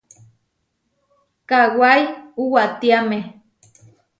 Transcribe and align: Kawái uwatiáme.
Kawái 1.49 2.01
uwatiáme. 2.43 3.19